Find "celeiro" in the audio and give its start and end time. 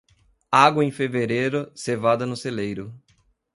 2.35-2.91